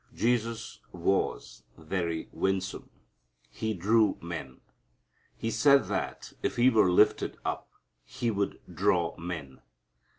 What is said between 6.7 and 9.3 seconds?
were lifted up He would draw